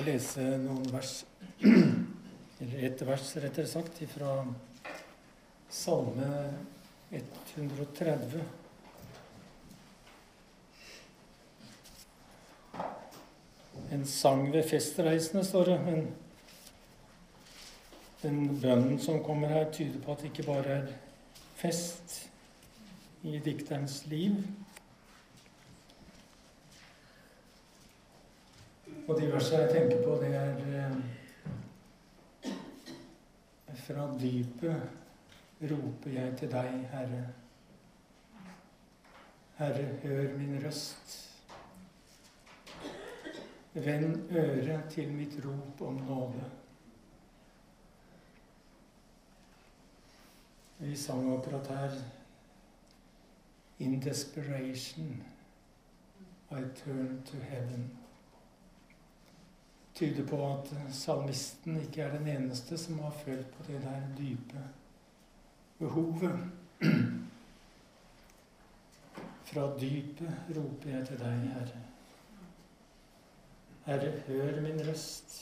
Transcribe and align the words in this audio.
skal 0.00 0.14
lese 0.14 0.44
noen 0.56 0.86
vers, 0.94 1.10
eller 2.62 2.84
et 2.86 3.02
vers, 3.04 3.32
rettere 3.36 3.68
sagt, 3.68 3.98
fra 4.08 4.46
Salme 5.68 6.28
130. 7.12 8.40
En 13.92 14.06
sang 14.08 14.46
ved 14.54 14.64
festreisende, 14.70 15.44
står 15.44 15.68
det. 15.68 15.78
Men 15.84 16.08
den 18.22 18.40
bønnen 18.62 18.96
som 19.04 19.20
kommer 19.26 19.52
her, 19.52 19.68
tyder 19.68 20.00
på 20.00 20.16
at 20.16 20.24
det 20.24 20.32
ikke 20.32 20.48
bare 20.48 20.78
er 20.78 20.90
fest 21.60 22.22
i 23.20 23.36
dikterens 23.36 24.06
liv. 24.08 24.40
Og 29.10 29.16
de 29.18 29.26
versene 29.26 29.64
jeg 29.64 29.70
tenker 29.74 30.02
på, 30.04 30.12
det 30.22 30.28
er 30.38 30.58
eh, 30.70 30.98
Fra 33.80 34.04
dypet 34.20 35.62
roper 35.72 36.12
jeg 36.14 36.36
til 36.38 36.50
deg, 36.52 36.76
Herre. 36.92 37.22
Herre, 39.56 39.86
hør 40.04 40.36
min 40.38 40.60
røst. 40.62 41.16
Vend 43.74 44.30
øret 44.30 44.84
til 44.94 45.10
mitt 45.12 45.34
rop 45.46 45.82
om 45.88 45.98
nåde. 46.06 46.44
Vi 50.78 50.96
sang 50.96 51.32
akkurat 51.34 51.66
her 51.66 51.98
In 53.78 54.00
desperation 54.02 55.24
I 56.50 56.62
turn 56.84 57.22
to 57.26 57.36
heaven 57.38 57.99
tyder 60.00 60.24
på 60.26 60.36
at 60.46 60.70
salmisten 60.96 61.76
ikke 61.80 62.02
er 62.02 62.14
den 62.16 62.28
eneste 62.32 62.78
som 62.80 62.98
har 63.04 63.10
følt 63.24 63.50
på 63.52 63.64
det 63.66 63.82
der 63.82 64.06
dype 64.16 64.62
behovet. 65.78 66.38
Fra 69.50 69.66
dypet 69.80 70.56
roper 70.56 70.90
jeg 70.94 71.06
til 71.08 71.20
deg, 71.20 71.44
Herre. 71.56 71.82
Herre, 73.84 74.12
hør 74.28 74.60
min 74.64 74.80
røst. 74.88 75.36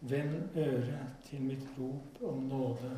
Vend 0.00 0.56
øret 0.56 1.16
til 1.24 1.42
mitt 1.44 1.64
rop 1.78 2.22
om 2.24 2.44
nåde. 2.52 2.92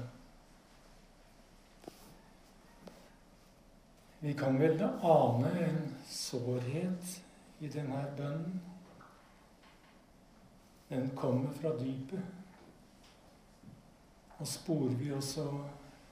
Vi 4.20 4.33
kan 4.39 4.59
vel 4.59 4.83
ane 4.83 5.55
en 5.69 5.81
sårhet 6.09 7.16
i 7.61 7.69
denne 7.69 8.05
bønnen. 8.16 8.72
Den 10.92 11.10
kommer 11.16 11.52
fra 11.56 11.70
dypet. 11.78 12.20
Og 14.38 14.46
sporer 14.46 14.96
vi 15.00 15.12
også 15.12 15.46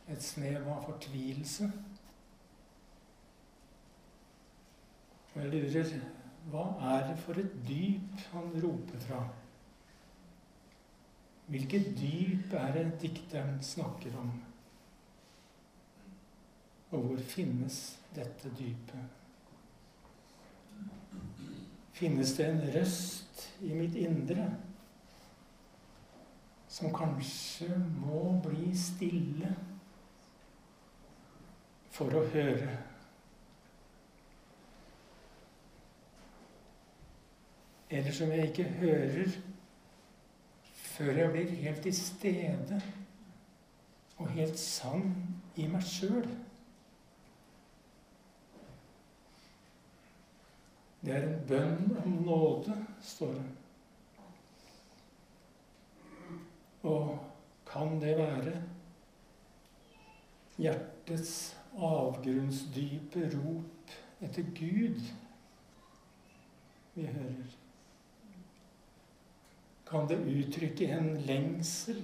et 0.09 0.23
snev 0.25 0.65
av 0.73 0.87
fortvilelse. 0.87 1.69
Og 5.35 5.43
jeg 5.43 5.51
lurer 5.53 5.93
hva 6.51 6.65
er 6.95 7.11
det 7.11 7.19
for 7.21 7.37
et 7.43 7.53
dyp 7.69 8.23
han 8.33 8.49
roper 8.63 9.03
fra? 9.05 9.21
Hvilket 11.51 11.91
dyp 11.99 12.55
er 12.57 12.73
det 12.79 12.87
dikteren 13.03 13.61
snakker 13.63 14.17
om? 14.17 14.33
Og 16.91 17.05
hvor 17.05 17.21
finnes 17.35 17.83
dette 18.17 18.51
dypet? 18.57 19.05
Finnes 22.01 22.33
det 22.39 22.49
en 22.49 22.65
røst 22.79 23.47
i 23.61 23.77
mitt 23.77 23.95
indre? 24.01 24.49
Som 26.71 26.93
kanskje 26.95 27.75
må 27.99 28.37
bli 28.45 28.71
stille 28.79 29.51
for 31.91 32.15
å 32.15 32.23
høre. 32.31 32.71
Eller 37.91 38.15
som 38.15 38.31
jeg 38.31 38.53
ikke 38.53 38.69
hører 38.79 39.35
før 41.01 41.17
jeg 41.17 41.33
blir 41.35 41.55
helt 41.65 41.83
til 41.83 41.97
stede 41.97 42.79
og 44.21 44.31
helt 44.37 44.59
sann 44.61 45.11
i 45.59 45.67
meg 45.67 45.83
sjøl. 45.89 46.29
Det 51.01 51.17
er 51.17 51.25
en 51.25 51.41
bønn 51.49 51.97
om 52.05 52.19
nåde, 52.27 52.77
står 53.03 53.33
det. 53.39 53.47
Og 56.83 57.19
kan 57.81 57.97
det 58.01 58.13
være 58.19 58.59
hjertets 60.61 61.35
avgrunnsdype 61.81 63.23
rop 63.33 63.95
etter 64.21 64.49
Gud 64.59 64.99
vi 66.95 67.07
hører? 67.07 67.55
Kan 69.89 70.11
det 70.11 70.19
uttrykke 70.21 70.91
en 70.93 71.15
lengsel 71.25 72.03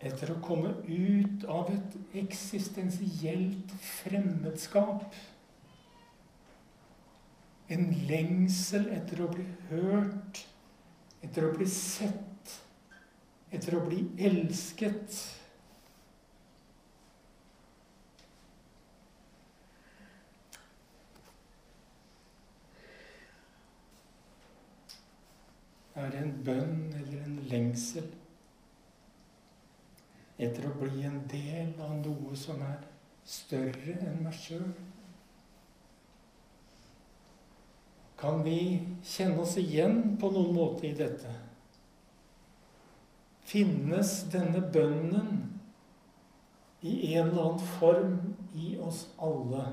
etter 0.00 0.32
å 0.32 0.40
komme 0.44 0.72
ut 0.88 1.44
av 1.52 1.68
et 1.74 1.98
eksistensielt 2.22 3.74
fremmedskap? 3.84 5.10
En 7.68 7.90
lengsel 8.08 8.88
etter 8.96 9.20
å 9.26 9.28
bli 9.34 9.44
hørt, 9.68 10.46
etter 11.20 11.50
å 11.50 11.52
bli 11.58 11.68
sett 11.68 12.25
etter 13.56 13.76
å 13.78 13.84
bli 13.86 14.02
elsket. 14.28 15.16
Er 25.96 26.12
det 26.12 26.20
en 26.20 26.34
bønn 26.44 26.80
eller 26.92 27.22
en 27.24 27.38
lengsel 27.48 28.10
etter 30.36 30.66
å 30.68 30.74
bli 30.76 31.06
en 31.08 31.22
del 31.32 31.72
av 31.80 31.94
noe 32.02 32.36
som 32.36 32.60
er 32.60 32.82
større 33.24 33.96
enn 33.96 34.20
meg 34.26 34.36
sjøl? 34.36 34.68
Kan 38.20 38.44
vi 38.44 38.60
kjenne 39.04 39.40
oss 39.40 39.56
igjen 39.60 40.18
på 40.20 40.28
noen 40.36 40.52
måte 40.56 40.88
i 40.88 40.94
dette? 40.96 41.32
Finnes 43.46 44.12
denne 44.32 44.60
bønnen 44.72 45.42
i 46.82 47.14
en 47.14 47.28
eller 47.28 47.42
annen 47.42 47.68
form 47.78 48.16
i 48.54 48.74
oss 48.82 49.06
alle. 49.22 49.64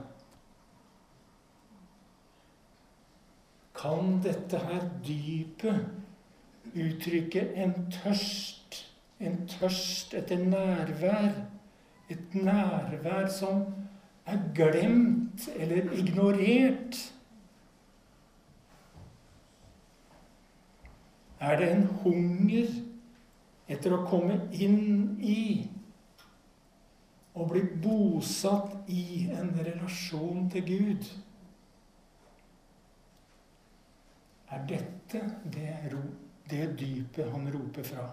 Kan 3.77 4.19
dette 4.23 4.59
her 4.61 4.85
dypet 5.05 6.73
uttrykke 6.73 7.47
en 7.59 7.73
tørst, 7.91 8.77
en 9.19 9.41
tørst 9.49 10.13
etter 10.17 10.45
nærvær? 10.45 11.33
Et 12.11 12.35
nærvær 12.35 13.27
som 13.31 13.65
er 14.29 14.39
glemt 14.55 15.49
eller 15.55 15.91
ignorert? 15.97 16.99
Er 21.39 21.59
det 21.59 21.71
en 21.71 21.87
hunger 22.03 22.92
etter 23.67 23.95
å 23.95 24.03
komme 24.07 24.39
inn 24.51 25.19
i 25.23 25.43
og 27.33 27.49
bli 27.49 27.63
bosatt 27.81 28.89
i 28.93 29.29
en 29.33 29.49
relasjon 29.57 30.49
til 30.53 30.65
Gud. 30.67 31.07
Er 34.53 34.65
dette 34.69 35.23
det, 35.53 35.71
det 36.49 36.67
dypet 36.77 37.31
han 37.33 37.49
roper 37.55 37.87
fra? 37.87 38.05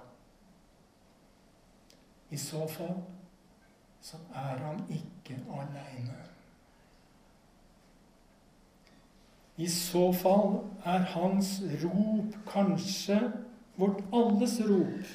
I 2.31 2.39
så 2.41 2.65
fall 2.71 3.03
så 4.01 4.17
er 4.33 4.63
han 4.65 4.81
ikke 4.89 5.37
aleine. 5.53 6.17
I 9.61 9.67
så 9.69 10.07
fall 10.17 10.63
er 10.89 11.03
hans 11.13 11.59
rop 11.83 12.37
kanskje 12.49 13.19
vårt 13.77 14.01
alles 14.17 14.57
rop. 14.65 15.11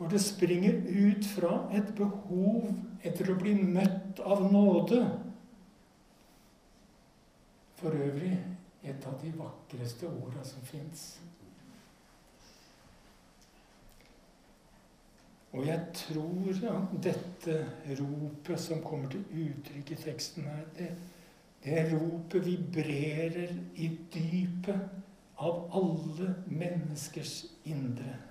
For 0.00 0.08
det 0.08 0.22
springer 0.24 0.78
ut 0.88 1.26
fra 1.28 1.56
et 1.76 1.90
behov 1.92 2.70
etter 3.04 3.28
å 3.28 3.34
bli 3.36 3.50
møtt 3.52 4.22
av 4.24 4.46
nåde. 4.48 5.00
For 7.76 7.92
øvrig 7.92 8.30
et 8.80 9.04
av 9.04 9.18
de 9.20 9.32
vakreste 9.36 10.08
orda 10.08 10.40
som 10.48 10.64
fins. 10.64 11.02
Og 15.52 15.68
jeg 15.68 15.84
tror 16.00 16.64
at 16.70 16.96
dette 17.04 17.58
ropet 18.00 18.64
som 18.64 18.80
kommer 18.80 19.12
til 19.12 19.28
uttrykk 19.50 19.92
i 19.92 20.02
teksten 20.06 20.48
her, 20.48 20.64
det 20.78 20.94
Det 21.60 21.82
ropet 21.92 22.46
vibrerer 22.46 23.50
i 23.76 23.90
dypet 24.14 24.80
av 25.36 25.66
alle 25.76 26.34
menneskers 26.48 27.34
indre. 27.68 28.29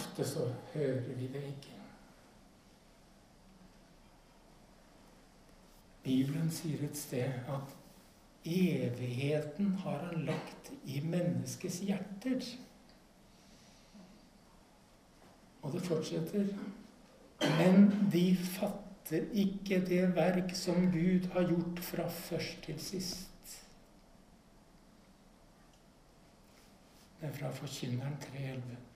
Ofte 0.00 0.24
så 0.24 0.46
hører 0.74 1.14
vi 1.14 1.26
det 1.28 1.42
ikke. 1.44 1.76
Bibelen 6.02 6.48
sier 6.50 6.80
et 6.86 6.96
sted 6.96 7.48
at 7.52 7.74
evigheten 8.48 9.74
har 9.82 9.98
han 10.08 10.24
lagt 10.24 10.72
i 10.88 11.02
menneskets 11.04 11.82
hjerter. 11.84 12.46
Og 15.62 15.72
det 15.72 15.82
fortsetter. 15.84 16.48
Men 17.60 17.90
de 18.12 18.24
fatter 18.36 19.28
ikke 19.32 19.82
det 19.86 20.06
verk 20.16 20.54
som 20.56 20.88
Gud 20.92 21.28
har 21.34 21.48
gjort 21.48 21.82
fra 21.84 22.08
først 22.08 22.62
til 22.64 22.80
sist. 22.80 23.28
Det 27.20 27.28
er 27.28 27.32
fra 27.36 27.50
Forkynneren 27.52 28.16
3.11. 28.22 28.89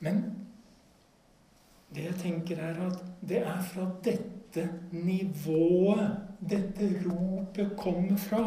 Men 0.00 0.22
det 1.94 2.06
jeg 2.06 2.18
tenker, 2.22 2.60
er 2.62 2.78
at 2.86 3.00
det 3.28 3.42
er 3.44 3.62
fra 3.72 3.86
dette 4.04 4.68
nivået 4.92 6.16
dette 6.40 6.88
ropet 7.04 7.74
kommer 7.76 8.16
fra. 8.16 8.44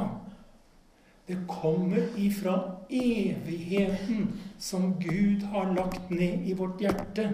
Det 1.28 1.38
kommer 1.48 2.18
ifra 2.18 2.56
evigheten 2.90 4.42
som 4.60 4.94
Gud 5.00 5.46
har 5.54 5.74
lagt 5.74 6.10
ned 6.10 6.48
i 6.48 6.54
vårt 6.54 6.82
hjerte. 6.82 7.30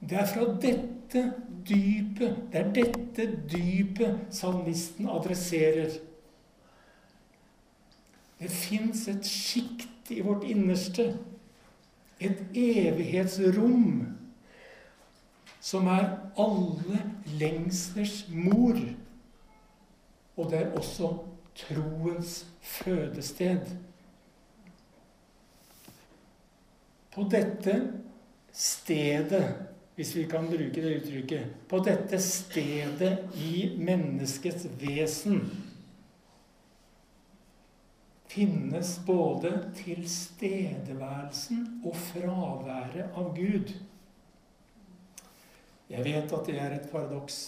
Det 0.00 0.18
er 0.18 0.26
fra 0.26 0.46
dette 0.62 1.24
dypet, 1.68 2.36
det 2.52 2.60
er 2.60 2.70
dette 2.72 3.26
dypet 3.50 4.30
salmisten 4.30 5.08
adresserer. 5.08 5.98
Det 8.40 8.48
fins 8.50 9.08
et 9.08 9.26
sjikt 9.26 10.12
i 10.14 10.22
vårt 10.24 10.46
innerste, 10.48 11.10
et 12.20 12.42
evighetsrom, 12.54 14.06
som 15.60 15.86
er 15.86 16.08
alle 16.40 17.02
lengsters 17.40 18.26
mor. 18.28 18.78
Og 20.36 20.50
det 20.50 20.60
er 20.60 20.76
også 20.76 21.14
troens 21.56 22.46
fødested. 22.60 23.72
På 27.10 27.26
dette 27.30 27.92
stedet, 28.52 29.54
hvis 29.94 30.14
vi 30.16 30.24
kan 30.30 30.46
bruke 30.46 30.82
det 30.82 30.92
uttrykket 31.00 31.46
På 31.68 31.78
dette 31.84 32.18
stedet 32.22 33.18
i 33.36 33.74
menneskets 33.78 34.68
vesen 34.80 35.42
finnes 38.30 38.98
både 39.06 39.50
tilstedeværelsen 39.74 41.80
og 41.84 41.96
fraværet 41.96 43.16
av 43.18 43.32
Gud. 43.34 43.72
Jeg 45.90 46.04
vet 46.06 46.34
at 46.36 46.46
det 46.46 46.58
er 46.62 46.76
et 46.76 46.86
paradoks, 46.92 47.40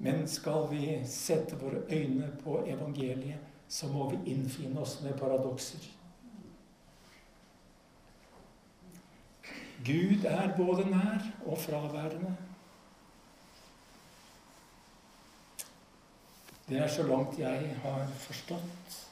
men 0.00 0.24
skal 0.28 0.64
vi 0.70 0.94
sette 1.08 1.58
våre 1.60 1.82
øyne 1.92 2.30
på 2.40 2.62
evangeliet, 2.64 3.36
så 3.68 3.90
må 3.92 4.08
vi 4.14 4.32
innfinne 4.32 4.80
oss 4.80 4.96
med 5.04 5.18
paradokser. 5.20 5.84
Gud 9.84 10.24
er 10.24 10.56
både 10.56 10.88
nær 10.88 11.28
og 11.44 11.58
fraværende. 11.58 12.32
Det 16.68 16.78
er 16.80 16.88
så 16.88 17.04
langt 17.04 17.38
jeg 17.38 17.74
har 17.82 18.06
forstått. 18.22 19.02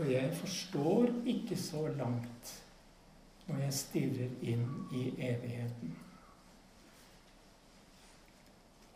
For 0.00 0.08
jeg 0.08 0.30
forstår 0.32 1.10
ikke 1.28 1.56
så 1.60 1.82
langt 1.92 2.52
når 3.46 3.58
jeg 3.60 3.74
stirrer 3.76 4.30
inn 4.48 4.62
i 4.96 5.02
evigheten. 5.26 5.90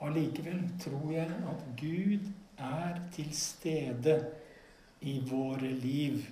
Allikevel 0.00 0.62
tror 0.80 1.12
jeg 1.12 1.36
at 1.52 1.68
Gud 1.76 2.30
er 2.56 3.02
til 3.12 3.28
stede 3.36 4.16
i 5.04 5.18
våre 5.28 5.76
liv. 5.84 6.24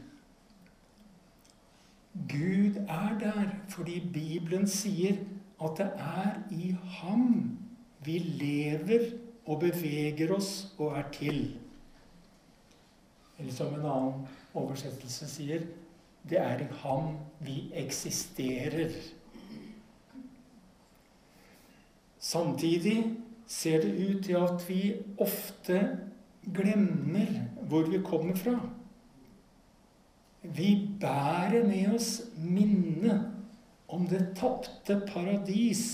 Gud 2.33 2.81
er 2.89 3.17
der 3.21 3.55
fordi 3.69 4.01
Bibelen 4.13 4.65
sier 4.65 5.21
at 5.61 5.83
det 5.83 5.91
er 6.01 6.39
i 6.51 6.75
ham 7.03 7.59
vi 8.09 8.23
lever 8.41 9.11
og 9.45 9.67
beveger 9.67 10.33
oss 10.33 10.55
og 10.79 10.97
er 10.97 11.11
til. 11.13 11.43
Eller 13.37 13.53
som 13.53 13.75
en 13.77 13.85
annen 13.85 14.31
oversettelse 14.55 15.29
sier 15.31 15.67
det 16.29 16.39
er 16.39 16.63
i 16.63 16.69
ham 16.83 17.17
vi 17.43 17.57
eksisterer. 17.75 18.93
Samtidig 22.23 23.17
ser 23.47 23.83
det 23.83 23.93
ut 23.99 24.25
til 24.25 24.39
at 24.39 24.69
vi 24.69 24.83
ofte 25.21 25.81
glemmer 26.55 27.43
hvor 27.69 27.91
vi 27.91 27.99
kommer 28.05 28.39
fra. 28.39 28.55
Vi 30.43 30.71
bærer 31.01 31.67
med 31.67 31.95
oss 31.95 32.23
minnet 32.39 33.29
om 33.89 34.07
det 34.09 34.33
tapte 34.39 35.01
paradis. 35.07 35.85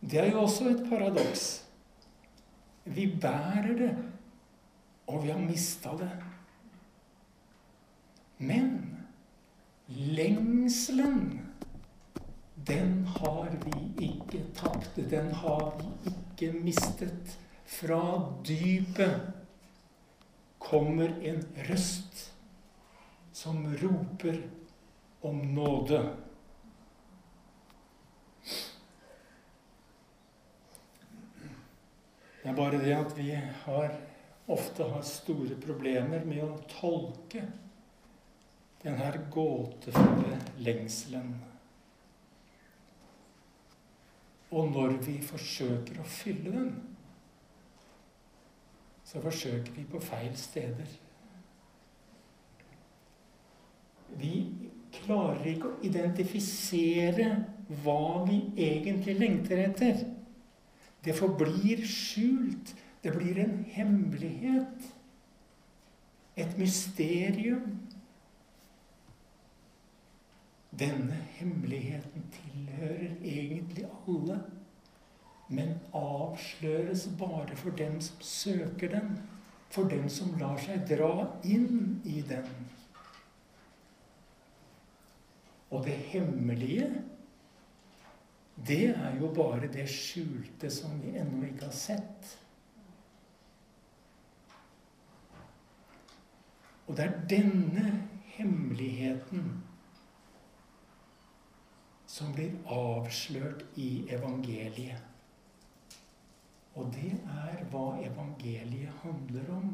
Det 0.00 0.18
er 0.22 0.30
jo 0.30 0.42
også 0.46 0.70
et 0.70 0.86
paradoks. 0.88 1.64
Vi 2.84 3.06
bærer 3.20 3.74
det, 3.78 3.90
og 5.06 5.24
vi 5.24 5.30
har 5.30 5.38
mista 5.38 5.92
det. 5.98 6.10
Men 8.42 8.96
lengselen, 9.86 11.40
den 12.54 13.04
har 13.06 13.50
vi 13.64 14.06
ikke 14.06 14.40
tapt. 14.56 14.96
Den 15.10 15.28
har 15.42 15.74
vi 15.76 16.12
ikke 16.12 16.48
mistet. 16.64 17.36
Fra 17.68 18.32
dypet 18.48 19.20
kommer 20.58 21.12
en 21.20 21.44
røst 21.68 22.32
som 23.32 23.60
roper 23.82 24.40
om 25.20 25.44
nåde. 25.54 26.02
Det 32.40 32.48
er 32.48 32.56
bare 32.56 32.80
det 32.80 32.96
at 32.96 33.18
vi 33.20 33.34
har, 33.64 33.98
ofte 34.48 34.92
har 34.94 35.02
store 35.04 35.60
problemer 35.60 36.24
med 36.24 36.46
å 36.48 36.54
tolke 36.80 37.50
den 38.82 38.96
her 38.96 39.18
gåtefulle 39.30 40.38
lengselen. 40.58 41.34
Og 44.50 44.72
når 44.72 44.96
vi 45.04 45.18
forsøker 45.22 46.00
å 46.00 46.08
fylle 46.08 46.54
den, 46.54 46.72
så 49.04 49.22
forsøker 49.22 49.74
vi 49.74 49.84
på 49.90 50.00
feil 50.02 50.34
steder. 50.38 50.90
Vi 54.18 54.34
klarer 54.94 55.46
ikke 55.52 55.70
å 55.70 55.78
identifisere 55.86 57.28
hva 57.84 58.24
vi 58.26 58.40
egentlig 58.58 59.16
lengter 59.18 59.62
etter. 59.68 60.02
Det 61.04 61.14
forblir 61.16 61.84
skjult. 61.86 62.74
Det 63.00 63.14
blir 63.14 63.38
en 63.40 63.62
hemmelighet. 63.72 64.90
Et 66.36 66.58
mysterium. 66.58 67.78
Denne 70.78 71.16
hemmeligheten 71.34 72.26
tilhører 72.30 73.16
egentlig 73.26 73.86
alle, 74.06 74.38
men 75.48 75.74
avsløres 75.94 77.08
bare 77.18 77.56
for 77.58 77.74
dem 77.74 77.98
som 78.00 78.20
søker 78.22 78.92
den, 78.92 79.16
for 79.70 79.90
dem 79.90 80.08
som 80.08 80.36
lar 80.38 80.58
seg 80.62 80.84
dra 80.86 81.26
inn 81.42 81.98
i 82.06 82.20
den. 82.26 82.46
Og 85.70 85.84
det 85.86 85.96
hemmelige, 86.10 86.86
det 88.66 88.84
er 88.90 89.18
jo 89.18 89.30
bare 89.34 89.70
det 89.72 89.86
skjulte 89.90 90.70
som 90.70 90.98
vi 91.02 91.16
ennå 91.18 91.46
ikke 91.48 91.66
har 91.66 91.74
sett. 91.74 92.30
Og 96.86 96.96
det 96.98 97.06
er 97.06 97.18
denne 97.30 97.84
hemmeligheten 98.34 99.52
som 102.20 102.32
blir 102.36 102.52
avslørt 102.68 103.64
i 103.80 104.04
evangeliet. 104.12 105.00
Og 106.76 106.92
det 106.92 107.14
er 107.16 107.62
hva 107.72 107.86
evangeliet 108.04 108.92
handler 109.02 109.48
om. 109.54 109.70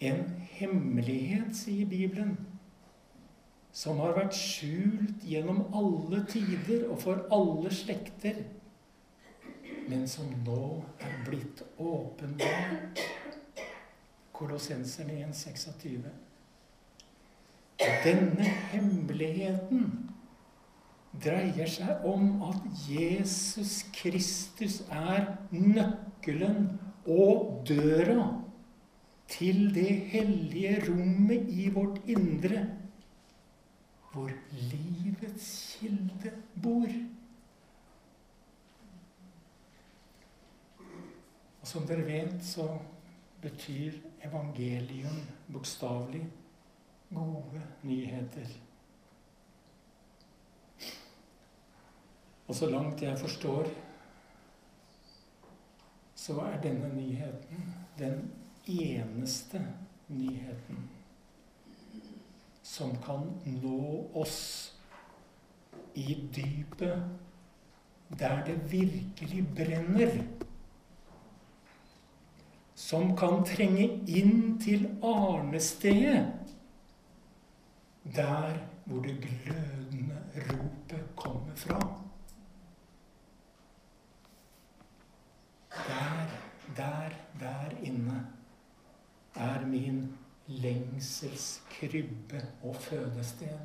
En 0.00 0.24
hemmelighet, 0.54 1.50
sier 1.56 1.86
Bibelen. 1.86 2.38
som 3.72 4.02
har 4.04 4.12
vært 4.12 4.34
skjult 4.36 5.22
gjennom 5.24 5.62
alle 5.72 6.18
tider 6.28 6.82
og 6.92 6.98
for 7.00 7.22
alle 7.32 7.70
slekter, 7.72 8.42
men 9.88 10.04
som 10.04 10.28
nå 10.44 10.66
er 11.00 11.14
blitt 11.24 11.62
åpenbart. 11.80 13.00
Kolossenserne 14.36 15.22
1,26. 15.24 16.04
Denne 18.02 18.48
hemmeligheten 18.72 19.84
dreier 21.22 21.68
seg 21.70 22.06
om 22.08 22.42
at 22.48 22.64
Jesus 22.88 23.82
Kristus 23.94 24.80
er 24.90 25.28
nøkkelen 25.52 26.66
og 27.06 27.62
døra 27.68 28.26
til 29.32 29.68
det 29.74 29.90
hellige 30.12 30.76
rommet 30.88 31.50
i 31.52 31.68
vårt 31.72 32.00
indre 32.10 32.66
hvor 34.12 34.32
livets 34.52 35.48
kilde 35.78 36.32
bor. 36.62 36.90
Og 41.62 41.68
som 41.70 41.86
dere 41.88 42.04
vet, 42.04 42.36
så 42.44 42.66
betyr 43.40 43.96
evangelium 44.26 45.22
bokstavelig 45.52 46.26
gode 47.14 47.62
nyheter. 47.82 48.48
Og 52.48 52.54
så 52.54 52.70
langt 52.70 53.02
jeg 53.02 53.18
forstår, 53.18 53.68
så 56.14 56.40
er 56.40 56.60
denne 56.62 56.94
nyheten 56.94 57.70
den 57.98 58.30
eneste 58.68 59.60
nyheten 60.08 60.88
som 62.72 62.94
kan 63.04 63.26
nå 63.44 63.78
oss 64.14 64.72
i 65.94 66.14
dypet, 66.36 67.02
der 68.18 68.44
det 68.46 68.56
virkelig 68.72 69.42
brenner. 69.56 70.14
Som 72.74 73.12
kan 73.16 73.44
trenge 73.44 73.88
inn 74.08 74.56
til 74.62 74.86
arnestedet, 75.04 76.24
der 78.16 78.58
hvor 78.84 79.02
det 79.02 79.20
glødende 79.20 80.22
ropet 80.36 81.16
kommer 81.16 81.54
fra. 81.54 82.02
Der, 85.70 86.26
der, 86.76 87.08
der 87.40 87.70
inne 87.82 88.26
er 89.34 89.66
min 89.66 90.18
lengselskrybbe 90.46 92.48
og 92.62 92.76
fødested. 92.76 93.58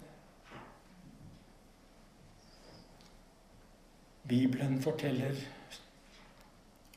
Bibelen 4.27 4.81
forteller 4.81 5.35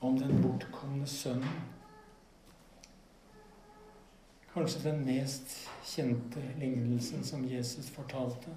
om 0.00 0.18
den 0.18 0.42
bortkomne 0.42 1.06
sønnen. 1.06 1.79
Kanskje 4.54 4.82
den 4.82 5.04
mest 5.06 5.52
kjente 5.86 6.42
lignelsen 6.58 7.24
som 7.24 7.44
Jesus 7.46 7.90
fortalte. 7.94 8.50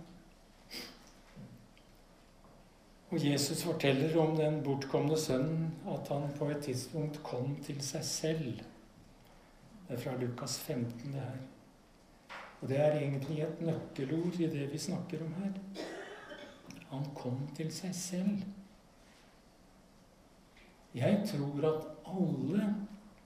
Og 3.14 3.22
Jesus 3.22 3.62
forteller 3.62 4.16
om 4.18 4.34
den 4.38 4.64
bortkomne 4.66 5.18
sønnen 5.22 5.68
at 5.86 6.08
han 6.10 6.32
på 6.38 6.48
et 6.50 6.64
tidspunkt 6.66 7.20
kom 7.24 7.54
til 7.62 7.78
seg 7.86 8.06
selv. 8.10 8.64
Det 9.86 9.98
er 9.98 10.02
fra 10.02 10.16
Lukas 10.18 10.58
15, 10.60 11.14
det 11.14 11.22
her. 11.22 11.38
Og 12.62 12.70
det 12.70 12.80
er 12.80 12.98
egentlig 12.98 13.44
et 13.44 13.62
nøkkelord 13.62 14.40
i 14.40 14.50
det 14.50 14.66
vi 14.72 14.82
snakker 14.82 15.22
om 15.22 15.34
her. 15.44 15.54
Han 16.90 17.06
kom 17.16 17.42
til 17.56 17.70
seg 17.76 17.94
selv. 17.96 18.44
Jeg 20.96 21.22
tror 21.30 21.70
at 21.70 21.88
alle 22.18 22.70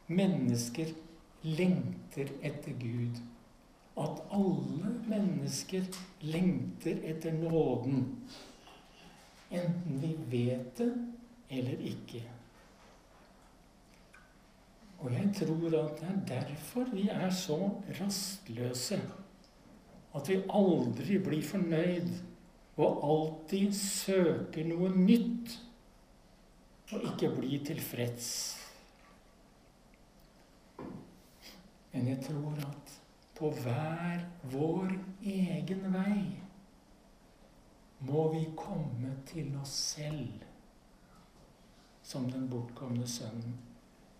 mennesker 0.07 0.91
lengter 1.41 2.31
etter 2.41 2.71
Gud. 2.79 3.19
At 3.97 4.21
alle 4.31 4.93
mennesker 5.07 5.85
lengter 6.21 6.99
etter 7.03 7.33
nåden. 7.33 8.03
Enten 9.49 10.01
vi 10.01 10.15
vet 10.29 10.77
det 10.77 10.91
eller 11.49 11.85
ikke. 11.89 12.23
Og 14.97 15.13
jeg 15.13 15.29
tror 15.37 15.77
at 15.77 15.99
det 16.01 16.09
er 16.09 16.21
derfor 16.27 16.89
vi 16.93 17.07
er 17.09 17.29
så 17.29 17.57
rastløse. 18.01 18.99
At 20.15 20.29
vi 20.29 20.41
aldri 20.49 21.19
blir 21.21 21.45
fornøyd 21.45 22.09
og 22.77 23.01
alltid 23.05 23.73
søker 23.77 24.65
noe 24.65 24.89
nytt 24.93 25.57
og 26.93 27.03
ikke 27.03 27.29
blir 27.35 27.65
tilfreds. 27.65 28.56
Men 31.97 32.07
jeg 32.07 32.19
tror 32.27 32.57
at 32.61 32.91
på 33.37 33.47
hver 33.63 34.19
vår 34.51 34.91
egen 35.25 35.79
vei 35.89 36.17
må 38.05 38.25
vi 38.35 38.43
komme 38.53 39.15
til 39.25 39.55
oss 39.57 39.71
selv 39.95 40.43
som 42.05 42.27
den 42.29 42.43
bortkomne 42.51 43.07
sønnen 43.09 43.55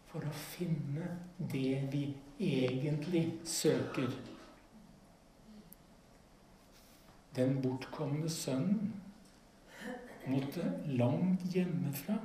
for 0.10 0.26
å 0.26 0.34
finne 0.56 1.12
det 1.52 1.84
vi 1.94 2.02
egentlig 2.48 3.22
søker. 3.46 4.10
Den 7.38 7.60
bortkomne 7.62 8.32
sønnen 8.40 8.96
måtte 10.26 10.66
langt 10.98 11.46
hjemmefra 11.54 12.18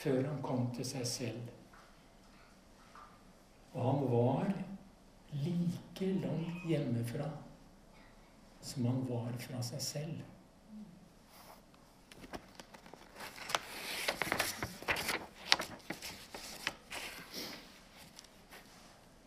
før 0.00 0.24
han 0.30 0.40
kom 0.48 0.70
til 0.80 0.88
seg 0.94 1.06
selv. 1.12 1.55
Og 3.76 3.82
han 3.84 4.06
var 4.10 4.52
like 5.44 6.06
langt 6.22 6.64
hjemmefra 6.64 7.28
som 8.64 8.86
han 8.88 9.02
var 9.08 9.36
fra 9.38 9.60
seg 9.62 9.82
selv. 9.84 10.22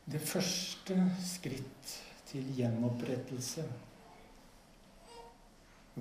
Det 0.10 0.22
første 0.26 0.98
skritt 1.22 1.94
til 2.32 2.50
gjenopprettelse 2.58 3.68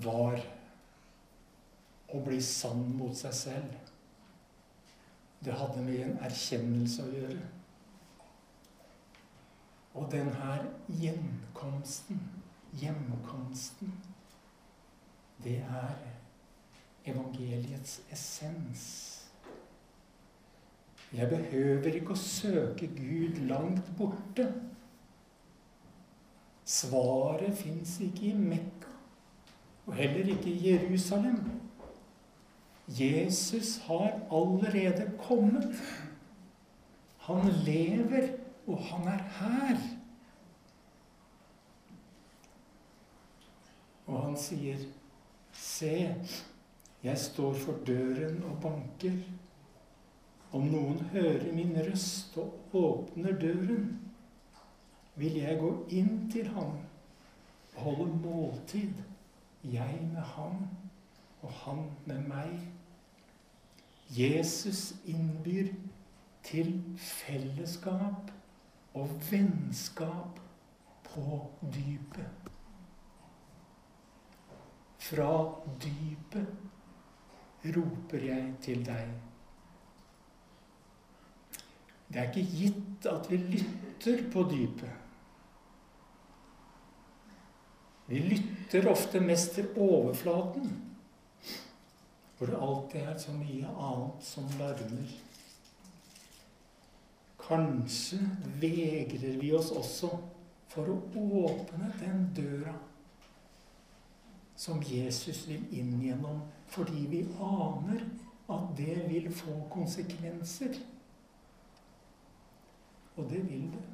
var 0.09 0.41
å 2.09 2.23
bli 2.25 2.41
sann 2.41 2.87
mot 2.97 3.13
seg 3.21 3.37
selv. 3.37 3.77
Det 5.45 5.53
hadde 5.61 5.85
med 5.85 6.01
en 6.07 6.19
erkjennelse 6.25 7.05
å 7.05 7.13
gjøre. 7.13 7.58
Og 9.99 10.07
denne 10.13 10.59
gjenkomsten, 11.01 12.21
hjemkomsten, 12.79 13.93
det 15.43 15.57
er 15.59 15.97
evangeliets 17.07 18.01
essens. 18.13 18.85
Jeg 21.13 21.29
behøver 21.31 21.95
ikke 21.99 22.15
å 22.15 22.21
søke 22.21 22.87
Gud 22.95 23.41
langt 23.49 23.91
borte. 23.99 24.47
Svaret 26.69 27.57
fins 27.57 27.97
ikke 28.05 28.29
i 28.29 28.35
Mekka, 28.37 28.93
og 29.89 29.97
heller 29.97 30.35
ikke 30.35 30.53
i 30.53 30.75
Jerusalem. 30.75 31.41
Jesus 32.89 33.79
har 33.89 34.21
allerede 34.33 35.11
kommet. 35.19 35.73
Han 37.29 37.49
lever, 37.65 38.29
og 38.69 38.79
han 38.79 39.09
er 39.09 39.23
her. 39.39 39.79
Og 44.07 44.23
han 44.23 44.37
sier, 44.37 44.79
'Se, 45.53 46.15
jeg 47.03 47.19
står 47.19 47.55
for 47.55 47.73
døren 47.87 48.43
og 48.45 48.61
banker.' 48.63 49.23
Om 50.53 50.63
noen 50.63 51.01
hører 51.13 51.53
min 51.53 51.77
røst 51.77 52.37
og 52.41 52.55
åpner 52.73 53.33
døren, 53.41 54.01
vil 55.15 55.35
jeg 55.37 55.59
gå 55.61 55.73
inn 55.91 56.31
til 56.33 56.49
ham 56.49 56.79
og 57.77 57.83
holde 57.83 58.07
måltid, 58.23 59.03
jeg 59.65 59.99
med 60.13 60.23
ham 60.23 60.69
og 61.43 61.53
han 61.53 61.85
med 62.07 62.25
meg. 62.31 62.55
Jesus 64.17 64.95
innbyr 65.05 65.69
til 66.43 66.73
fellesskap 66.97 68.33
og 68.99 69.15
vennskap 69.31 70.41
på 71.07 71.39
dypet. 71.75 72.51
Fra 75.09 75.31
dypet 75.83 77.69
roper 77.77 78.25
jeg 78.29 78.53
til 78.63 78.85
deg. 78.87 79.13
Det 82.09 82.21
er 82.23 82.31
ikke 82.31 82.57
gitt 82.57 83.07
at 83.11 83.29
vi 83.31 83.37
lytter 83.37 84.25
på 84.33 84.45
dypet. 84.49 85.05
Vi 88.09 88.21
lytter 88.25 88.89
ofte 88.89 89.21
mest 89.21 89.53
til 89.59 89.69
overflaten, 89.77 90.71
hvor 92.39 92.49
det 92.49 92.61
alltid 92.65 93.01
er 93.03 93.19
så 93.21 93.35
mye 93.37 93.69
annet 93.69 94.25
som 94.25 94.47
larmer. 94.57 95.11
Kanskje 97.49 98.19
vegrer 98.61 99.39
vi 99.41 99.53
oss 99.57 99.71
også 99.73 100.11
for 100.69 100.91
å 100.93 100.99
åpne 101.47 101.89
den 102.01 102.27
døra 102.37 102.75
som 104.59 104.83
Jesus 104.83 105.47
vil 105.49 105.65
inn 105.79 106.01
gjennom, 106.03 106.43
fordi 106.69 107.07
vi 107.09 107.23
aner 107.41 108.03
at 108.53 108.73
det 108.77 108.97
vil 109.09 109.31
få 109.33 109.55
konsekvenser. 109.71 110.77
Og 113.17 113.31
det 113.31 113.45
vil 113.49 113.71
det. 113.73 113.85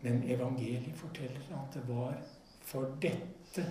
Men 0.00 0.22
evangeliet 0.32 0.96
forteller 0.96 1.48
at 1.54 1.74
det 1.74 1.86
var 1.88 2.20
for 2.64 2.96
dette 3.02 3.66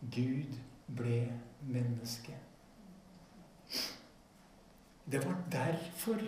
Gud 0.00 0.56
ble 0.96 1.24
menneske. 1.68 2.36
Det 5.10 5.18
var 5.24 5.36
derfor 5.52 6.22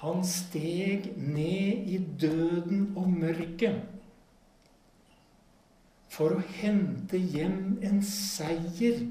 han 0.00 0.24
steg 0.26 1.10
ned 1.16 1.88
i 1.88 1.98
døden 2.20 2.86
og 2.96 3.10
mørket 3.12 3.82
for 6.14 6.36
å 6.36 6.42
hente 6.60 7.18
hjem 7.18 7.78
en 7.84 8.00
seier. 8.06 9.04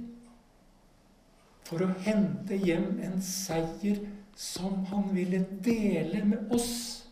For 1.68 1.86
å 1.86 1.92
hente 2.06 2.58
hjem 2.58 3.00
en 3.04 3.22
seier 3.26 4.02
som 4.36 4.84
han 4.90 5.10
ville 5.16 5.44
dele 5.66 6.24
med 6.26 6.54
oss 6.56 7.04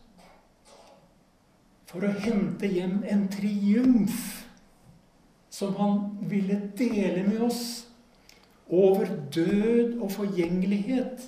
for 1.92 2.06
å 2.08 2.12
hente 2.24 2.68
hjem 2.72 3.02
en 3.12 3.26
triumf 3.28 4.20
som 5.52 5.74
han 5.76 5.98
ville 6.30 6.56
dele 6.78 7.26
med 7.26 7.42
oss 7.44 7.64
over 8.72 9.10
død 9.34 9.98
og 9.98 10.08
forgjengelighet 10.14 11.26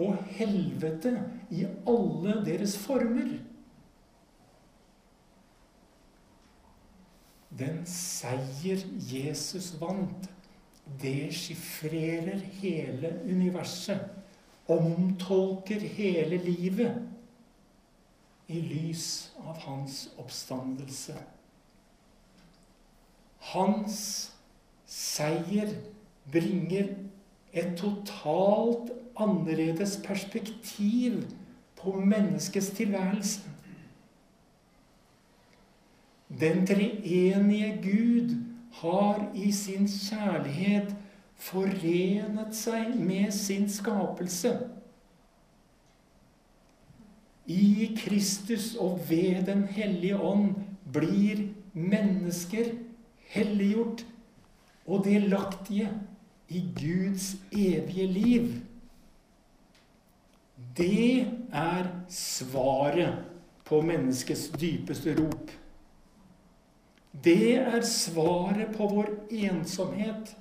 og 0.00 0.16
helvete 0.36 1.12
i 1.50 1.66
alle 1.88 2.36
deres 2.46 2.76
former. 2.78 3.32
Den 7.60 7.82
seier 7.86 8.82
Jesus 9.10 9.74
vant, 9.80 10.28
deschiffrerer 11.02 12.40
hele 12.60 13.12
universet, 13.26 14.06
omtolker 14.70 15.82
hele 15.98 16.38
livet 16.44 16.96
i 18.50 18.60
lys 18.62 19.04
av 19.42 19.58
hans 19.66 20.04
oppstandelse. 20.18 21.16
Hans 23.50 24.00
seier 24.90 25.74
bringer 26.30 26.94
et 27.52 27.76
totalt 27.78 28.92
annerledes 29.20 29.96
perspektiv 30.04 31.22
på 31.76 32.00
menneskets 32.00 32.70
tilværelse. 32.76 33.40
Den 36.40 36.66
treenige 36.66 37.70
Gud 37.82 38.36
har 38.72 39.30
i 39.34 39.52
sin 39.52 39.88
kjærlighet 39.88 40.94
forenet 41.40 42.54
seg 42.54 42.94
med 42.96 43.32
sin 43.34 43.66
skapelse. 43.68 44.52
I 47.50 47.90
Kristus 47.98 48.74
og 48.78 49.00
ved 49.08 49.42
Den 49.46 49.64
hellige 49.64 50.20
ånd 50.20 50.54
blir 50.92 51.48
mennesker 51.74 52.74
helliggjort 53.32 54.04
og 54.86 55.04
delaktige 55.04 55.88
i 56.48 56.62
Guds 56.76 57.36
evige 57.52 58.06
liv. 58.06 58.52
Det 60.80 61.26
er 61.52 61.88
svaret 62.08 63.26
på 63.68 63.82
menneskets 63.84 64.48
dypeste 64.56 65.12
rop. 65.18 65.50
Det 67.12 67.58
er 67.58 67.82
svaret 67.84 68.72
på 68.72 68.88
vår 68.88 69.10
ensomhet, 69.50 70.32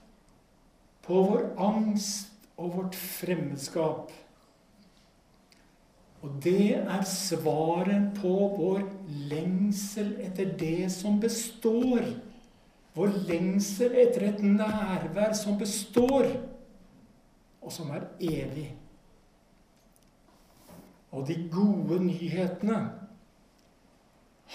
på 1.03 1.25
vår 1.27 1.45
angst 1.59 2.31
og 2.55 2.71
vårt 2.77 2.95
fremmedskap. 2.95 4.13
Og 6.23 6.39
det 6.43 6.75
er 6.79 7.03
svaret 7.07 8.09
på 8.19 8.33
vår 8.55 8.83
lengsel 9.31 10.13
etter 10.23 10.55
det 10.59 10.89
som 10.95 11.19
består. 11.19 12.03
Vår 12.95 13.15
lengsel 13.27 13.95
etter 14.05 14.29
et 14.31 14.43
nærvær 14.43 15.35
som 15.37 15.59
består, 15.59 16.31
og 17.59 17.71
som 17.75 17.91
er 17.95 18.07
evig. 18.19 18.69
Og 21.11 21.27
de 21.27 21.35
gode 21.51 21.99
nyhetene 22.05 22.79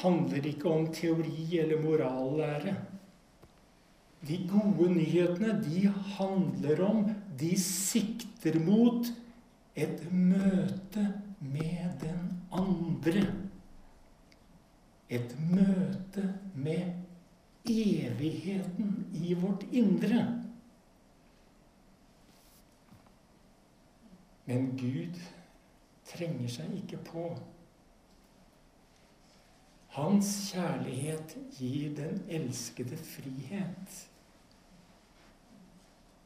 handler 0.02 0.46
ikke 0.46 0.70
om 0.70 0.86
teori 0.94 1.58
eller 1.58 1.82
morallære. 1.82 2.74
De 4.24 4.38
gode 4.48 4.88
nyhetene, 4.94 5.56
de 5.64 5.88
handler 6.16 6.84
om 6.84 7.04
De 7.40 7.52
sikter 7.60 8.60
mot 8.62 9.10
et 9.76 10.12
møte 10.12 11.08
med 11.40 11.98
den 12.00 12.30
andre. 12.52 13.26
Et 15.10 15.34
møte 15.50 16.28
med 16.54 16.94
evigheten 17.64 19.06
i 19.14 19.34
vårt 19.34 19.66
indre. 19.72 20.24
Men 24.46 24.76
Gud 24.78 25.18
trenger 26.14 26.48
seg 26.48 26.72
ikke 26.79 27.00
på. 27.11 27.27
Hans 29.94 30.31
kjærlighet 30.50 31.37
gir 31.55 31.94
den 31.94 32.24
elskede 32.29 32.96
frihet. 32.98 34.00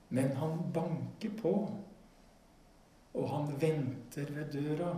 Men 0.09 0.33
han 0.41 0.63
banker 0.73 1.35
på 1.43 1.55
og 3.19 3.29
han 3.33 3.51
venter 3.61 4.31
ved 4.35 4.53
døra. 4.53 4.93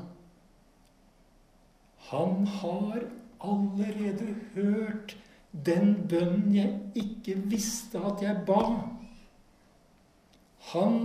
Han 2.10 2.46
har 2.46 3.02
allerede 3.40 4.34
hørt 4.54 5.16
den 5.66 5.94
bønnen 6.08 6.54
jeg 6.54 6.80
ikke 6.94 7.36
visste 7.50 7.98
at 7.98 8.22
jeg 8.22 8.42
ba. 8.46 8.60
Han 10.72 11.00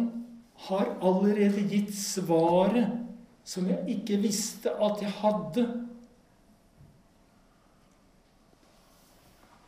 har 0.68 0.92
allerede 1.02 1.66
gitt 1.70 1.96
svaret 1.98 3.05
som 3.46 3.68
jeg 3.70 3.98
ikke 3.98 4.18
visste 4.24 4.74
at 4.82 5.02
jeg 5.02 5.12
hadde. 5.22 5.66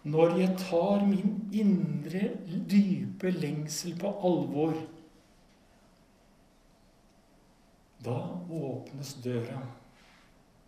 Når 0.08 0.38
jeg 0.40 0.54
tar 0.58 1.06
min 1.06 1.34
indre, 1.54 2.30
dype 2.48 3.32
lengsel 3.32 3.98
på 4.00 4.14
alvor 4.26 4.78
da 8.06 8.18
åpnes 8.54 9.14
døra 9.24 9.60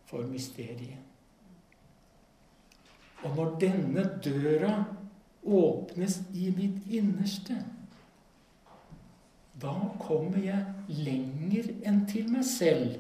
for 0.10 0.26
mysteriet. 0.28 0.98
Og 3.24 3.36
når 3.36 3.54
denne 3.62 4.06
døra 4.24 4.74
åpnes 5.46 6.20
i 6.34 6.50
mitt 6.56 6.88
innerste, 6.88 7.60
da 9.62 9.76
kommer 10.00 10.40
jeg 10.44 10.96
lenger 11.06 11.72
enn 11.88 12.04
til 12.10 12.30
meg 12.32 12.46
selv. 12.48 13.00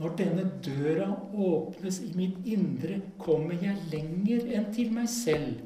Når 0.00 0.14
denne 0.16 0.46
døra 0.64 1.10
åpnes 1.36 1.98
i 2.06 2.14
mitt 2.16 2.38
indre, 2.48 3.02
kommer 3.20 3.58
jeg 3.60 3.76
lenger 3.92 4.46
enn 4.56 4.70
til 4.72 4.94
meg 4.96 5.10
selv. 5.12 5.60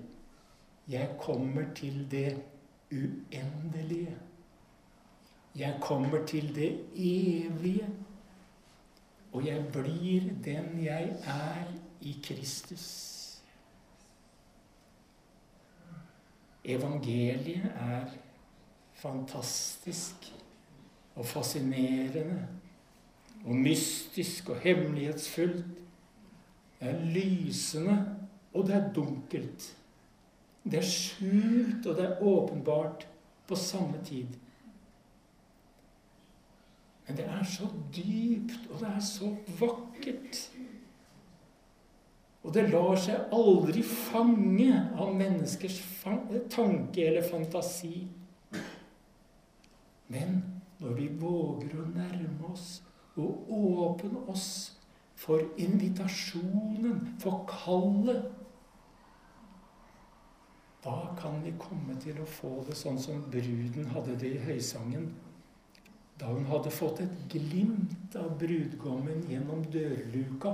Jeg 0.91 1.15
kommer 1.23 1.69
til 1.79 2.03
det 2.11 2.33
uendelige. 2.91 4.17
Jeg 5.55 5.79
kommer 5.81 6.27
til 6.27 6.51
det 6.55 6.73
evige. 6.97 7.87
Og 9.33 9.47
jeg 9.47 9.63
blir 9.73 10.29
den 10.45 10.83
jeg 10.83 11.15
er 11.27 11.71
i 12.01 12.17
Kristus. 12.23 12.91
Evangeliet 16.65 17.71
er 17.75 18.24
fantastisk 19.05 20.33
og 21.15 21.27
fascinerende 21.29 22.47
og 23.45 23.57
mystisk 23.57 24.49
og 24.49 24.61
hemmelighetsfullt. 24.65 25.65
Det 26.81 26.91
er 26.91 27.05
lysende, 27.05 28.17
og 28.55 28.67
det 28.67 28.75
er 28.75 28.93
dunkelt. 28.93 29.77
Det 30.65 30.79
er 30.79 30.89
skjult, 30.89 31.87
og 31.87 31.97
det 31.97 32.05
er 32.05 32.23
åpenbart 32.23 33.07
på 33.49 33.55
samme 33.57 34.01
tid. 34.05 34.27
Men 37.07 37.17
det 37.17 37.25
er 37.25 37.45
så 37.45 37.69
dypt, 37.97 38.71
og 38.71 38.81
det 38.81 38.89
er 38.89 39.01
så 39.01 39.37
vakkert. 39.61 40.51
Og 42.45 42.55
det 42.55 42.69
lar 42.69 42.97
seg 43.01 43.33
aldri 43.33 43.83
fange 43.85 44.73
av 45.01 45.13
menneskers 45.17 45.81
tanke 46.53 47.07
eller 47.07 47.25
fantasi. 47.29 48.07
Men 50.09 50.43
når 50.79 50.97
vi 50.99 51.09
våger 51.21 51.77
å 51.81 51.89
nærme 51.95 52.53
oss 52.53 52.83
og 53.17 53.51
åpne 53.55 54.25
oss 54.31 54.49
for 55.15 55.43
invitasjonen, 55.61 57.15
for 57.23 57.45
kallet 57.49 58.33
Da 60.85 61.15
kan 61.17 61.39
vi 61.41 61.55
komme 61.57 61.95
til 61.97 62.19
å 62.21 62.27
få 62.29 62.59
det 62.67 62.75
sånn 62.77 62.99
som 63.01 63.23
bruden 63.33 63.87
hadde 63.95 64.19
det 64.21 64.35
i 64.35 64.43
høysangen 64.45 65.07
da 66.21 66.29
hun 66.31 66.45
hadde 66.47 66.71
fått 66.71 67.01
et 67.03 67.15
glimt 67.33 68.15
av 68.21 68.37
brudgommen 68.39 69.25
gjennom 69.27 69.65
dørluka. 69.73 70.53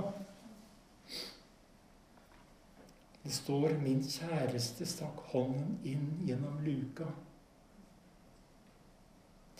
Det 3.23 3.33
står 3.33 3.75
'Min 3.77 4.01
kjæreste 4.01 4.85
stakk 4.85 5.19
hånden 5.33 5.77
inn 5.83 6.07
gjennom 6.25 6.63
luka'. 6.65 7.11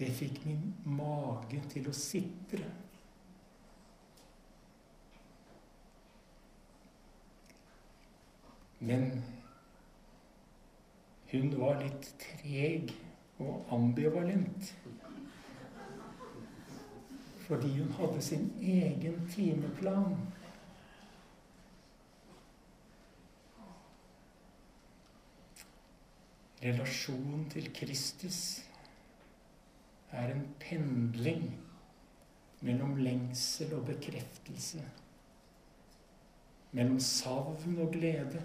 Det 0.01 0.09
fikk 0.17 0.39
min 0.47 0.61
mage 0.97 1.59
til 1.69 1.85
å 1.85 1.91
sitre. 1.93 2.65
Men 8.81 9.11
hun 11.29 11.53
var 11.59 11.77
litt 11.83 12.07
treg 12.23 12.95
og 13.45 13.69
ambivalent 13.77 14.71
fordi 17.45 17.69
hun 17.75 17.93
hadde 17.99 18.25
sin 18.25 18.49
egen 18.63 19.21
timeplan. 19.29 20.17
Relasjonen 26.65 27.45
til 27.53 27.69
Kristus 27.75 28.41
er 30.11 30.33
en 30.33 30.47
pendling 30.59 31.45
mellom 32.61 32.95
lengsel 32.95 33.73
og 33.73 33.85
bekreftelse. 33.85 34.83
Mellom 36.71 36.99
savn 36.99 37.77
og 37.79 37.91
glede. 37.93 38.41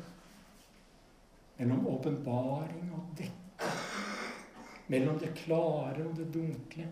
Mellom 1.58 1.86
åpenbaring 1.86 2.92
og 2.94 3.08
dekke. 3.18 3.72
Mellom 4.88 5.18
det 5.18 5.34
klare 5.34 6.06
og 6.06 6.16
det 6.16 6.34
dunkle. 6.34 6.88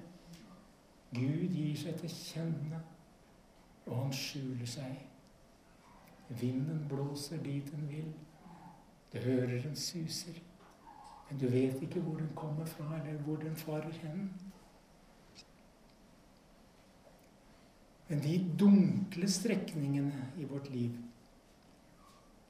Gud 1.15 1.49
gir 1.55 1.77
seg 1.79 1.99
til 2.01 2.11
kjenne, 2.11 2.81
og 3.87 3.97
han 3.97 4.15
skjuler 4.19 4.67
seg. 4.67 4.97
Vinden 6.41 6.87
blåser 6.91 7.43
dit 7.45 7.69
den 7.71 7.85
vil. 7.91 8.09
Du 9.13 9.19
hører 9.23 9.61
den 9.63 9.77
suser, 9.77 10.41
men 11.29 11.39
du 11.39 11.47
vet 11.47 11.83
ikke 11.83 12.01
hvor 12.01 12.19
den 12.19 12.33
kommer 12.35 12.67
fra, 12.67 12.99
eller 12.99 13.21
hvor 13.23 13.37
den 13.37 13.57
farer 13.57 13.93
hen. 14.03 14.33
Men 18.15 18.23
de 18.23 18.35
dunkle 18.59 19.27
strekningene 19.27 20.29
i 20.39 20.45
vårt 20.47 20.69
liv 20.71 20.93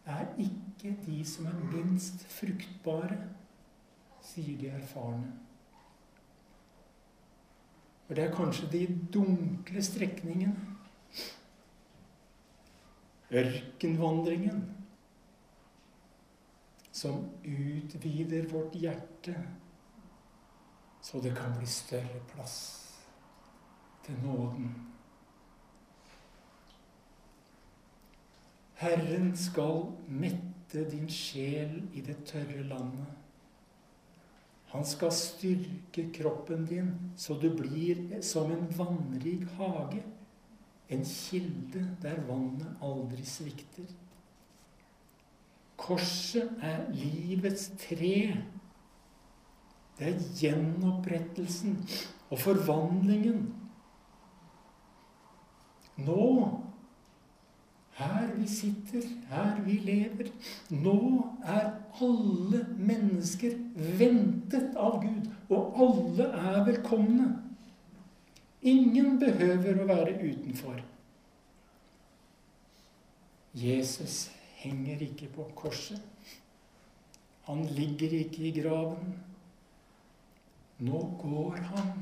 er 0.05 0.27
ikke 0.37 0.91
de 1.07 1.23
som 1.25 1.47
er 1.49 1.63
minst 1.71 2.27
fruktbare, 2.29 3.17
sier 4.21 4.59
de 4.61 4.69
erfarne. 4.69 5.31
For 8.05 8.13
det 8.13 8.27
er 8.27 8.37
kanskje 8.37 8.69
de 8.75 8.83
dunkle 9.17 9.89
strekningene. 9.89 10.77
Ørkenvandringen 13.33 14.67
som 16.93 17.23
utvider 17.41 18.51
vårt 18.53 18.77
hjerte, 18.77 19.39
så 21.01 21.25
det 21.25 21.33
kan 21.41 21.57
bli 21.57 21.67
større 21.81 22.21
plass 22.35 22.59
til 24.05 24.21
nåden. 24.27 24.75
Herren 28.85 29.31
skal 29.37 29.87
mette 30.09 30.83
din 30.91 31.07
sjel 31.09 31.79
i 31.97 32.03
det 32.05 32.19
tørre 32.29 32.65
landet. 32.69 33.13
Han 34.75 34.85
skal 34.85 35.13
styrke 35.15 36.09
kroppen 36.13 36.67
din 36.69 36.91
så 37.17 37.37
du 37.41 37.47
blir 37.57 38.21
som 38.23 38.51
en 38.53 38.67
vannrik 38.77 39.47
hage. 39.57 40.03
En 40.93 41.05
kilde 41.09 41.87
der 42.03 42.21
vannet 42.29 42.83
aldri 42.85 43.25
svikter. 43.25 43.87
Korset 45.81 46.51
er 46.63 46.85
livets 46.93 47.71
tre. 47.81 48.37
Det 49.97 50.11
er 50.11 50.29
gjenopprettelsen 50.43 51.79
og 52.29 52.39
forvandlingen. 52.43 53.47
Nå 56.05 56.29
her 57.95 58.31
vi 58.35 58.47
sitter, 58.51 59.03
her 59.31 59.61
vi 59.63 59.79
lever. 59.87 60.31
Nå 60.71 60.99
er 61.47 61.69
alle 62.03 62.63
mennesker 62.79 63.55
ventet 64.01 64.75
av 64.75 64.99
Gud, 65.05 65.29
og 65.49 65.79
alle 65.87 66.27
er 66.41 66.65
velkomne. 66.67 67.29
Ingen 68.65 69.19
behøver 69.21 69.79
å 69.79 69.87
være 69.87 70.17
utenfor. 70.25 70.81
Jesus 73.55 74.33
henger 74.65 75.05
ikke 75.07 75.29
på 75.37 75.47
korset. 75.55 76.03
Han 77.47 77.63
ligger 77.77 78.11
ikke 78.25 78.49
i 78.49 78.55
graven. 78.57 79.15
Nå 80.83 81.01
går 81.21 81.61
han 81.71 81.93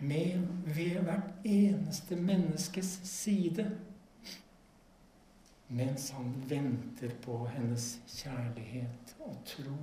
med 0.00 0.44
ved 0.66 0.98
hvert 1.06 1.46
eneste 1.48 2.18
menneskes 2.18 2.98
side 3.08 3.70
mens 5.68 6.10
han 6.10 6.32
venter 6.48 7.12
på 7.24 7.42
hennes 7.52 7.98
kjærlighet 8.08 9.16
og 9.20 9.36
tro. 9.46 9.76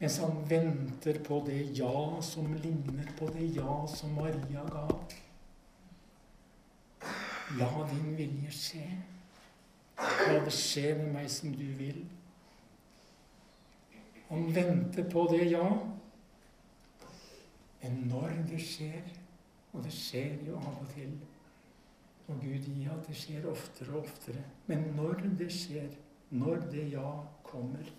Mens 0.00 0.16
han 0.18 0.38
venter 0.48 1.18
på 1.24 1.42
det 1.46 1.60
ja 1.76 2.20
som 2.24 2.54
ligner 2.62 3.10
på 3.18 3.28
det 3.34 3.50
ja 3.56 3.74
som 3.92 4.14
Maria 4.16 4.64
ga. 4.72 4.86
La 7.58 7.68
din 7.90 8.16
vilje 8.16 8.52
skje. 8.56 8.86
La 10.00 10.38
det 10.46 10.54
skje 10.56 10.94
med 11.02 11.12
meg 11.18 11.28
som 11.30 11.52
du 11.52 11.66
vil. 11.76 12.00
Han 14.30 14.48
venter 14.54 15.04
på 15.12 15.26
det 15.32 15.50
ja. 15.50 15.66
Men 17.82 18.00
når 18.08 18.32
det 18.48 18.60
skjer, 18.64 19.04
og 19.72 19.84
det 19.84 19.92
skjer 19.92 20.40
jo 20.46 20.56
av 20.56 20.80
og 20.80 20.88
til 20.94 21.12
og 22.30 22.40
Gud 22.42 22.68
gi 22.70 22.86
at 22.90 23.08
det 23.08 23.16
skjer 23.18 23.48
oftere 23.50 23.94
og 23.94 24.04
oftere. 24.04 24.44
Men 24.70 24.86
når 24.96 25.24
det 25.38 25.50
skjer, 25.52 25.90
når 26.30 26.66
det 26.70 26.86
ja 26.92 27.10
kommer, 27.42 27.90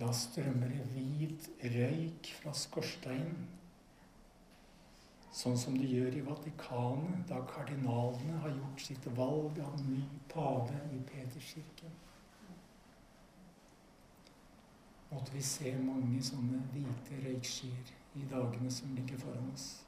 da 0.00 0.08
strømmer 0.16 0.72
det 0.72 0.86
hvit 0.94 1.50
røyk 1.74 2.30
fra 2.40 2.54
skorsteinen. 2.56 3.50
Sånn 5.32 5.56
som 5.56 5.76
det 5.80 5.88
gjør 5.88 6.16
i 6.18 6.24
Vatikanet, 6.26 7.22
da 7.28 7.38
kardinalene 7.48 8.40
har 8.42 8.52
gjort 8.52 8.82
sitt 8.84 9.06
valg 9.16 9.60
av 9.64 9.78
ny 9.86 10.02
pave 10.32 10.80
i 10.92 10.98
Peterskirken. 11.08 11.94
Måtte 15.12 15.32
vi 15.36 15.44
se 15.44 15.72
mange 15.76 16.20
sånne 16.24 16.60
hvite 16.72 17.22
røykskyer 17.24 17.96
i 18.16 18.26
dagene 18.28 18.70
som 18.72 18.92
ligger 18.96 19.20
foran 19.20 19.50
oss. 19.52 19.81